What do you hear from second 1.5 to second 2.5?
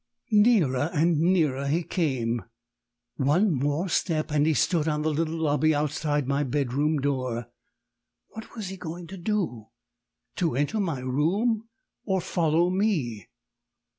he came!